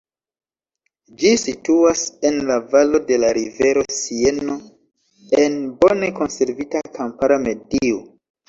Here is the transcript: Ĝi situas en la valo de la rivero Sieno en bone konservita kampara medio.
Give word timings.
Ĝi 1.19 1.33
situas 1.41 2.05
en 2.29 2.39
la 2.47 2.57
valo 2.71 3.01
de 3.11 3.19
la 3.25 3.31
rivero 3.39 3.85
Sieno 3.99 4.57
en 5.45 5.61
bone 5.85 6.13
konservita 6.19 6.85
kampara 6.99 7.43
medio. 7.49 8.05